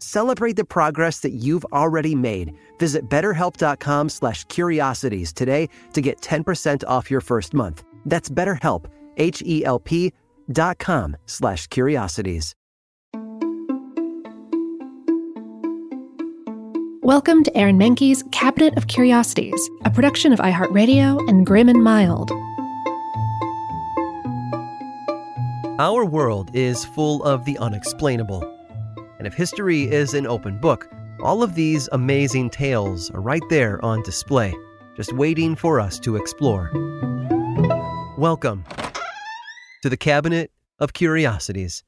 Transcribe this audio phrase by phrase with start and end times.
[0.00, 2.52] Celebrate the progress that you've already made.
[2.78, 7.84] Visit betterhelp.com slash curiosities today to get 10% off your first month.
[8.04, 10.12] That's betterhelp, H-E-L-P
[10.50, 12.54] dot com slash curiosities.
[17.02, 22.30] Welcome to Aaron Mahnke's Cabinet of Curiosities, a production of iHeartRadio and Grim and Mild.
[25.80, 28.57] Our world is full of the unexplainable.
[29.18, 30.88] And if history is an open book,
[31.24, 34.54] all of these amazing tales are right there on display,
[34.96, 36.70] just waiting for us to explore.
[38.16, 38.64] Welcome
[39.82, 41.82] to the Cabinet of Curiosities.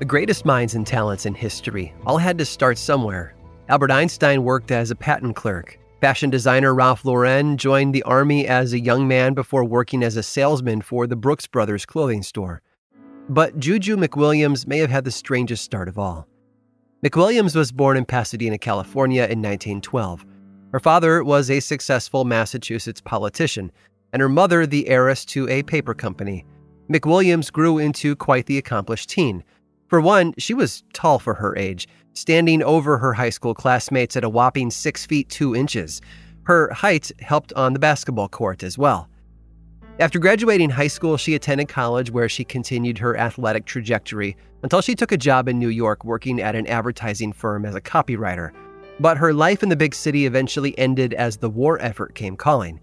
[0.00, 3.34] The greatest minds and talents in history all had to start somewhere.
[3.70, 5.78] Albert Einstein worked as a patent clerk.
[6.04, 10.22] Fashion designer Ralph Lauren joined the army as a young man before working as a
[10.22, 12.60] salesman for the Brooks Brothers clothing store.
[13.30, 16.28] But Juju McWilliams may have had the strangest start of all.
[17.02, 20.26] McWilliams was born in Pasadena, California in 1912.
[20.72, 23.72] Her father was a successful Massachusetts politician,
[24.12, 26.44] and her mother the heiress to a paper company.
[26.90, 29.42] McWilliams grew into quite the accomplished teen.
[29.88, 34.24] For one, she was tall for her age, standing over her high school classmates at
[34.24, 36.00] a whopping 6 feet 2 inches.
[36.44, 39.08] Her height helped on the basketball court as well.
[40.00, 44.96] After graduating high school, she attended college where she continued her athletic trajectory until she
[44.96, 48.50] took a job in New York working at an advertising firm as a copywriter.
[48.98, 52.80] But her life in the big city eventually ended as the war effort came calling.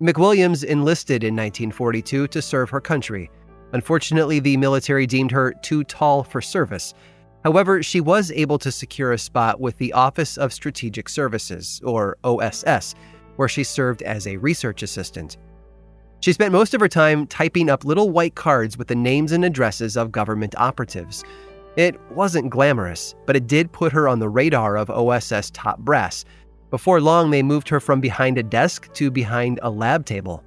[0.00, 3.30] McWilliams enlisted in 1942 to serve her country.
[3.72, 6.94] Unfortunately, the military deemed her too tall for service.
[7.44, 12.16] However, she was able to secure a spot with the Office of Strategic Services, or
[12.24, 12.94] OSS,
[13.36, 15.36] where she served as a research assistant.
[16.20, 19.44] She spent most of her time typing up little white cards with the names and
[19.44, 21.22] addresses of government operatives.
[21.76, 26.24] It wasn't glamorous, but it did put her on the radar of OSS top brass.
[26.70, 30.42] Before long, they moved her from behind a desk to behind a lab table.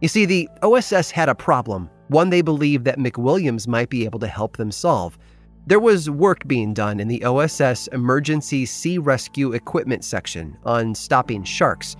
[0.00, 4.20] You see, the OSS had a problem, one they believed that McWilliams might be able
[4.20, 5.18] to help them solve.
[5.66, 11.42] There was work being done in the OSS Emergency Sea Rescue Equipment section on stopping
[11.42, 11.96] sharks.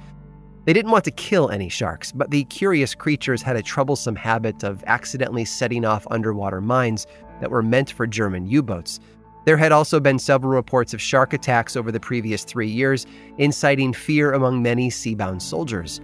[0.64, 4.62] They didn't want to kill any sharks, but the curious creatures had a troublesome habit
[4.62, 7.04] of accidentally setting off underwater mines
[7.40, 9.00] that were meant for German U boats.
[9.44, 13.06] There had also been several reports of shark attacks over the previous three years,
[13.38, 16.00] inciting fear among many seabound soldiers.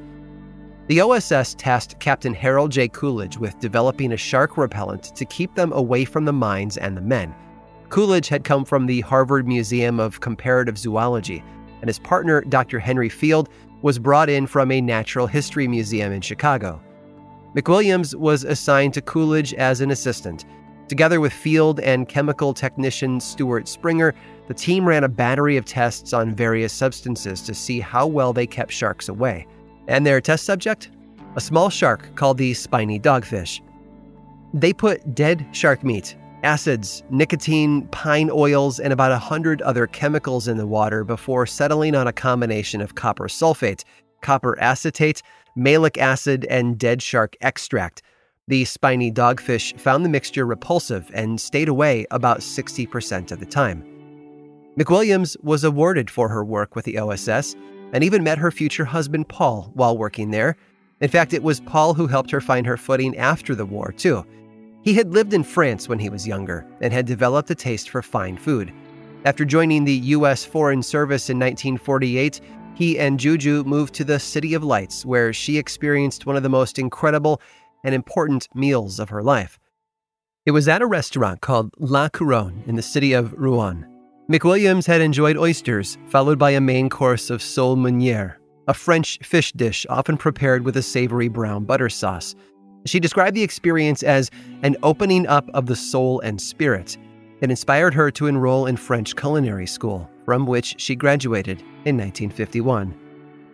[0.87, 2.89] The OSS tasked Captain Harold J.
[2.89, 7.01] Coolidge with developing a shark repellent to keep them away from the mines and the
[7.01, 7.35] men.
[7.89, 11.43] Coolidge had come from the Harvard Museum of Comparative Zoology,
[11.81, 12.79] and his partner, Dr.
[12.79, 13.49] Henry Field,
[13.81, 16.83] was brought in from a natural history museum in Chicago.
[17.57, 20.45] McWilliams was assigned to Coolidge as an assistant.
[20.89, 24.15] Together with Field and chemical technician Stewart Springer,
[24.49, 28.47] the team ran a battery of tests on various substances to see how well they
[28.47, 29.47] kept sharks away.
[29.89, 30.91] And their test subject?
[31.37, 33.61] A small shark called the spiny dogfish.
[34.53, 40.47] They put dead shark meat, acids, nicotine, pine oils, and about a hundred other chemicals
[40.47, 43.83] in the water before settling on a combination of copper sulfate,
[44.21, 45.23] copper acetate,
[45.57, 48.03] malic acid, and dead shark extract.
[48.47, 53.83] The spiny dogfish found the mixture repulsive and stayed away about 60% of the time.
[54.79, 57.57] McWilliams was awarded for her work with the OSS
[57.95, 60.57] and even met her future husband Paul while working there.
[61.01, 64.27] In fact, it was Paul who helped her find her footing after the war, too.
[64.83, 68.03] He had lived in France when he was younger and had developed a taste for
[68.03, 68.73] fine food.
[69.25, 70.45] After joining the U.S.
[70.45, 72.41] Foreign Service in 1948,
[72.75, 76.49] he and Juju moved to the City of Lights, where she experienced one of the
[76.49, 77.41] most incredible
[77.85, 79.59] and important meals of her life.
[80.45, 83.94] It was at a restaurant called La Couronne in the city of Rouen.
[84.31, 88.37] McWilliams had enjoyed oysters, followed by a main course of sole meunière,
[88.69, 92.35] a French fish dish often prepared with a savory brown butter sauce.
[92.87, 94.31] She described the experience as
[94.63, 96.97] an opening up of the soul and spirit.
[97.43, 102.95] It inspired her to enroll in French culinary school, from which she graduated in 1951.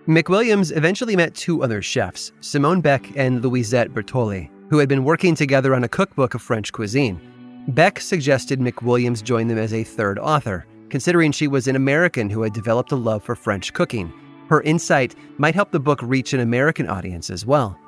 [0.07, 5.35] McWilliams eventually met two other chefs, Simone Beck and Louisette Bertholle, who had been working
[5.35, 7.21] together on a cookbook of French cuisine.
[7.69, 12.43] Beck suggested McWilliams join them as a third author, considering she was an American who
[12.43, 14.13] had developed a love for French cooking.
[14.49, 17.79] Her insight might help the book reach an American audience as well.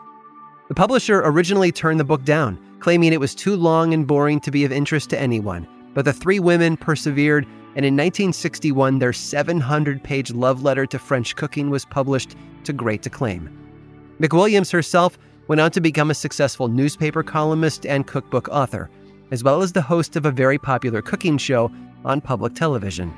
[0.69, 4.51] The publisher originally turned the book down, claiming it was too long and boring to
[4.51, 7.45] be of interest to anyone, but the three women persevered,
[7.75, 13.05] and in 1961, their 700 page love letter to French cooking was published to great
[13.07, 13.51] acclaim.
[14.21, 15.19] McWilliams herself
[15.49, 18.91] went on to become a successful newspaper columnist and cookbook author,
[19.33, 21.73] as well as the host of a very popular cooking show
[22.05, 23.13] on public television.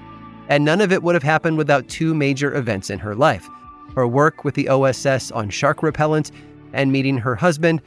[0.49, 3.46] And none of it would have happened without two major events in her life
[3.94, 6.32] her work with the OSS on shark repellent
[6.72, 7.81] and meeting her husband,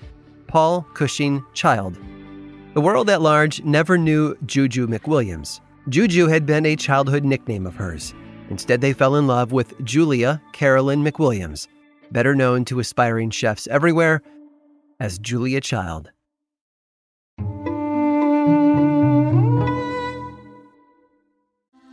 [0.48, 1.98] Paul Cushing Child.
[2.76, 5.60] The world at large never knew Juju McWilliams.
[5.90, 8.14] Juju had been a childhood nickname of hers.
[8.50, 11.68] Instead, they fell in love with Julia Carolyn McWilliams,
[12.12, 14.22] better known to aspiring chefs everywhere
[15.00, 16.12] as Julia Child.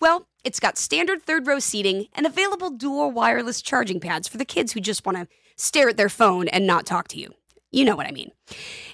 [0.00, 4.46] Well, it's got standard third row seating and available dual wireless charging pads for the
[4.46, 7.34] kids who just want to stare at their phone and not talk to you.
[7.70, 8.32] You know what I mean.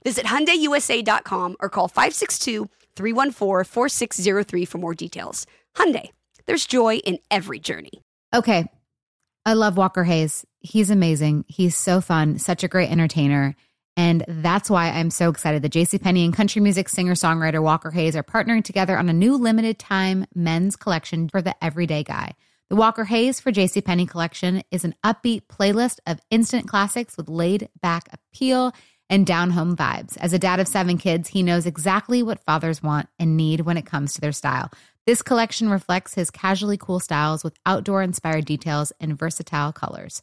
[0.05, 5.47] Visit HyundaiUSA.com or call 562-314-4603 for more details.
[5.77, 6.11] Hyundai,
[6.47, 8.03] there's joy in every journey.
[8.35, 8.67] Okay.
[9.45, 10.45] I love Walker Hayes.
[10.59, 11.45] He's amazing.
[11.47, 13.55] He's so fun, such a great entertainer.
[13.97, 18.15] And that's why I'm so excited that JCPenney and country music singer songwriter Walker Hayes
[18.15, 22.33] are partnering together on a new limited time men's collection for the everyday guy.
[22.69, 27.69] The Walker Hayes for JCPenney collection is an upbeat playlist of instant classics with laid
[27.81, 28.73] back appeal
[29.09, 30.17] and down home vibes.
[30.19, 33.77] As a dad of seven kids, he knows exactly what fathers want and need when
[33.77, 34.71] it comes to their style.
[35.07, 40.23] This collection reflects his casually cool styles with outdoor inspired details and versatile colors.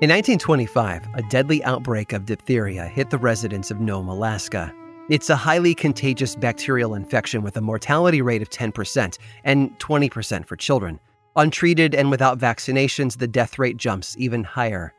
[0.00, 4.74] In 1925, a deadly outbreak of diphtheria hit the residents of Nome, Alaska.
[5.10, 10.56] It's a highly contagious bacterial infection with a mortality rate of 10% and 20% for
[10.56, 10.98] children.
[11.36, 14.94] Untreated and without vaccinations, the death rate jumps even higher.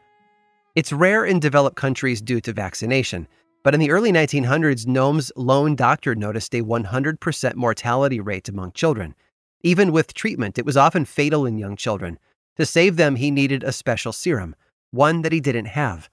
[0.75, 3.27] It's rare in developed countries due to vaccination,
[3.63, 9.15] but in the early 1900s, Nome's lone doctor noticed a 100% mortality rate among children.
[9.63, 12.19] Even with treatment, it was often fatal in young children.
[12.57, 14.55] To save them, he needed a special serum
[14.91, 16.09] one that he didn't have.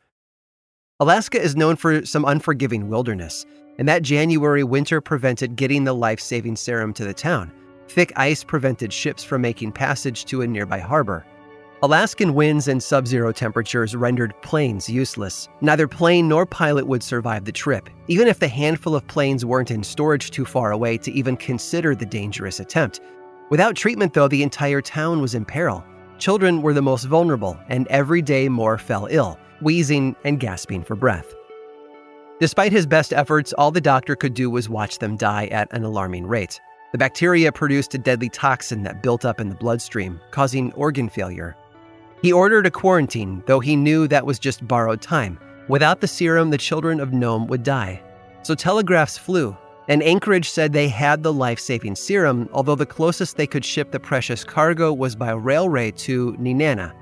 [1.00, 3.46] Alaska is known for some unforgiving wilderness,
[3.78, 7.52] and that January winter prevented getting the life saving serum to the town.
[7.88, 11.24] Thick ice prevented ships from making passage to a nearby harbor.
[11.80, 15.48] Alaskan winds and sub zero temperatures rendered planes useless.
[15.60, 19.70] Neither plane nor pilot would survive the trip, even if the handful of planes weren't
[19.70, 23.00] in storage too far away to even consider the dangerous attempt.
[23.50, 25.84] Without treatment, though, the entire town was in peril.
[26.18, 30.96] Children were the most vulnerable, and every day more fell ill, wheezing and gasping for
[30.96, 31.32] breath.
[32.40, 35.84] Despite his best efforts, all the doctor could do was watch them die at an
[35.84, 36.60] alarming rate.
[36.90, 41.56] The bacteria produced a deadly toxin that built up in the bloodstream, causing organ failure.
[42.20, 45.38] He ordered a quarantine, though he knew that was just borrowed time.
[45.68, 48.02] Without the serum, the children of Nome would die.
[48.42, 49.56] So telegraphs flew,
[49.88, 53.90] and Anchorage said they had the life saving serum, although the closest they could ship
[53.90, 56.92] the precious cargo was by railway to Nenana.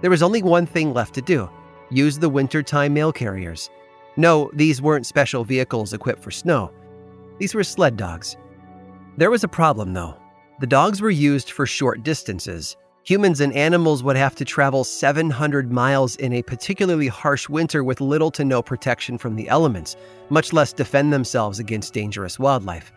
[0.00, 1.48] There was only one thing left to do
[1.88, 3.70] use the wintertime mail carriers.
[4.16, 6.72] No, these weren't special vehicles equipped for snow.
[7.38, 8.36] These were sled dogs.
[9.16, 10.16] There was a problem, though.
[10.58, 12.76] The dogs were used for short distances,
[13.06, 18.00] Humans and animals would have to travel 700 miles in a particularly harsh winter with
[18.00, 19.94] little to no protection from the elements,
[20.28, 22.90] much less defend themselves against dangerous wildlife.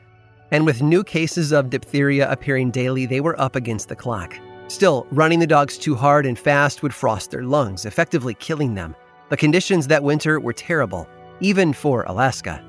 [0.49, 4.35] And with new cases of diphtheria appearing daily, they were up against the clock.
[4.67, 8.95] Still, running the dogs too hard and fast would frost their lungs, effectively killing them.
[9.29, 11.07] The conditions that winter were terrible,
[11.39, 12.65] even for Alaska.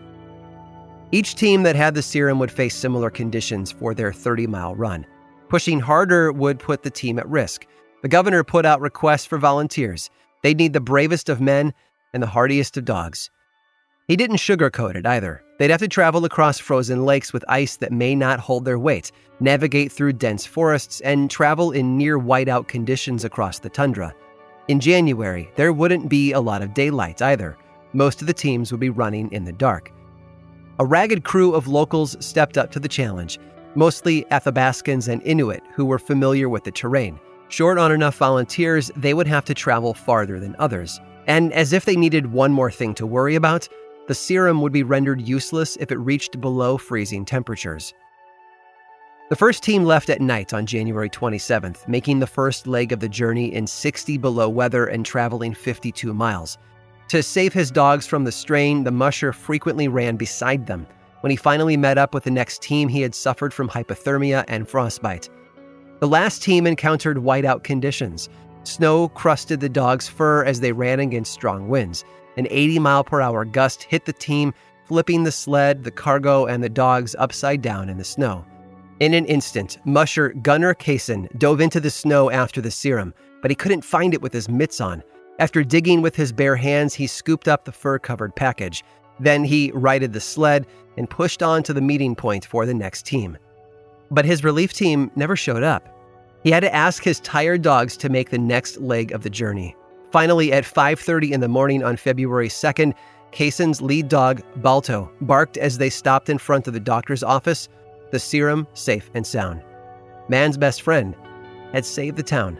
[1.11, 5.07] Each team that had the serum would face similar conditions for their 30 mile run.
[5.51, 7.67] Pushing harder would put the team at risk.
[8.03, 10.09] The governor put out requests for volunteers.
[10.45, 11.75] They'd need the bravest of men
[12.15, 13.31] and the hardiest of dogs.
[14.07, 15.43] He didn't sugarcoat it either.
[15.59, 19.11] They'd have to travel across frozen lakes with ice that may not hold their weight,
[19.41, 24.15] navigate through dense forests, and travel in near whiteout conditions across the tundra.
[24.69, 27.57] In January, there wouldn't be a lot of daylight either.
[27.93, 29.91] Most of the teams would be running in the dark.
[30.79, 33.41] A ragged crew of locals stepped up to the challenge
[33.75, 37.19] mostly Athabascans and Inuit who were familiar with the terrain.
[37.49, 41.01] Short on enough volunteers, they would have to travel farther than others.
[41.27, 43.69] And as if they needed one more thing to worry about,
[44.07, 47.95] the serum would be rendered useless if it reached below freezing temperatures.
[49.29, 53.09] The first team left at night on January 27th, making the first leg of the
[53.09, 56.59] journey in 60 below weather and traveling 52 miles.
[57.09, 60.87] To save his dogs from the strain, the musher frequently ran beside them,
[61.21, 64.69] when he finally met up with the next team, he had suffered from hypothermia and
[64.69, 65.29] frostbite.
[66.01, 68.29] The last team encountered whiteout conditions.
[68.65, 72.05] Snow crusted the dog's fur as they ran against strong winds.
[72.37, 74.55] An 80 mile per hour gust hit the team,
[74.87, 78.45] flipping the sled, the cargo, and the dogs upside down in the snow.
[79.01, 83.55] In an instant, musher Gunnar Kaasen dove into the snow after the serum, but he
[83.55, 85.03] couldn't find it with his mitts on.
[85.39, 88.85] After digging with his bare hands, he scooped up the fur covered package.
[89.21, 93.05] Then he righted the sled and pushed on to the meeting point for the next
[93.07, 93.37] team.
[94.11, 95.89] But his relief team never showed up.
[96.43, 99.77] He had to ask his tired dogs to make the next leg of the journey.
[100.11, 102.95] Finally, at 5:30 in the morning on February 2nd,
[103.31, 107.69] Kaasen's lead dog, Balto, barked as they stopped in front of the doctor's office,
[108.11, 109.63] the serum safe and sound.
[110.29, 111.15] Man's best friend
[111.73, 112.59] had saved the town.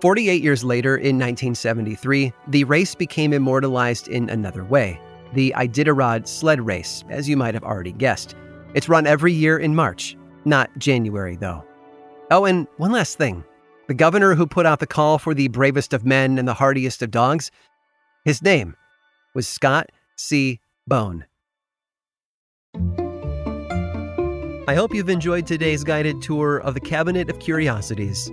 [0.00, 4.98] 48 years later, in 1973, the race became immortalized in another way
[5.36, 8.34] the Iditarod sled race, as you might have already guessed.
[8.72, 10.16] It's run every year in March,
[10.46, 11.62] not January, though.
[12.30, 13.44] Oh, and one last thing
[13.86, 17.02] the governor who put out the call for the bravest of men and the hardiest
[17.02, 17.50] of dogs,
[18.24, 18.74] his name
[19.34, 20.58] was Scott C.
[20.88, 21.26] Bone.
[24.68, 28.32] I hope you've enjoyed today's guided tour of the Cabinet of Curiosities.